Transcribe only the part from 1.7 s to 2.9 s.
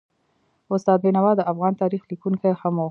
تاریخ لیکونکی هم و.